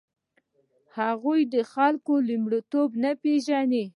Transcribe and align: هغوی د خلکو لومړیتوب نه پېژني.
هغوی 0.97 1.41
د 1.53 1.55
خلکو 1.71 2.13
لومړیتوب 2.29 2.89
نه 3.03 3.11
پېژني. 3.21 3.85